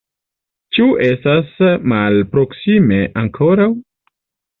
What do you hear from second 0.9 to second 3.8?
estas malproksime ankoraŭ?